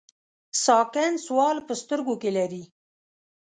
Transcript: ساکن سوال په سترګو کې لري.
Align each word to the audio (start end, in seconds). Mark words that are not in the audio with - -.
ساکن 0.63 1.13
سوال 1.25 1.57
په 1.67 1.73
سترګو 1.81 2.13
کې 2.21 2.29
لري. 2.37 2.63